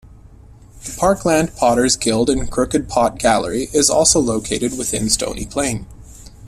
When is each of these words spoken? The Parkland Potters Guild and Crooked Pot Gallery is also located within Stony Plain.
The 0.83 0.95
Parkland 0.97 1.55
Potters 1.55 1.95
Guild 1.95 2.31
and 2.31 2.49
Crooked 2.49 2.89
Pot 2.89 3.19
Gallery 3.19 3.67
is 3.71 3.87
also 3.87 4.19
located 4.19 4.75
within 4.75 5.11
Stony 5.11 5.45
Plain. 5.45 5.85